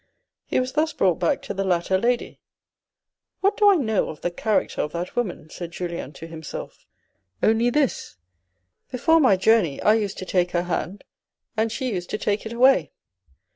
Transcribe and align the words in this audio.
He 0.47 0.59
was 0.59 0.73
thus 0.73 0.93
brought 0.93 1.19
back 1.19 1.43
to 1.43 1.53
the 1.53 1.63
latter 1.63 1.95
lady." 1.95 2.39
What 3.41 3.55
do 3.55 3.69
I 3.69 3.75
know 3.75 4.09
of 4.09 4.21
the 4.21 4.31
character 4.31 4.81
of 4.81 4.93
that 4.93 5.15
woman?" 5.15 5.47
said 5.51 5.69
Julien 5.69 6.11
to 6.13 6.25
himself." 6.25 6.87
Only 7.43 7.69
this: 7.69 8.17
before 8.89 9.19
my 9.19 9.35
journey, 9.37 9.79
I 9.83 9.93
used 9.93 10.17
to 10.17 10.25
take 10.25 10.53
her 10.53 10.63
hand, 10.63 11.03
and 11.55 11.71
she 11.71 11.93
used 11.93 12.09
to 12.09 12.17
take 12.17 12.47
it 12.47 12.51
away. 12.53 12.93